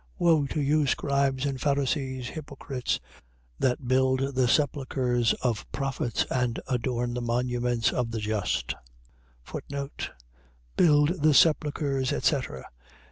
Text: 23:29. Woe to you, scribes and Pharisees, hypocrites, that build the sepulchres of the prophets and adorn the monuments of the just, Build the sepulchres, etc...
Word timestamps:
23:29. 0.17 0.17
Woe 0.19 0.47
to 0.47 0.61
you, 0.63 0.87
scribes 0.87 1.45
and 1.45 1.61
Pharisees, 1.61 2.29
hypocrites, 2.29 2.99
that 3.59 3.87
build 3.87 4.33
the 4.33 4.47
sepulchres 4.47 5.33
of 5.43 5.59
the 5.59 5.77
prophets 5.77 6.25
and 6.31 6.59
adorn 6.67 7.13
the 7.13 7.21
monuments 7.21 7.93
of 7.93 8.09
the 8.09 8.17
just, 8.17 8.73
Build 10.75 11.21
the 11.21 11.35
sepulchres, 11.35 12.11
etc... 12.11 12.65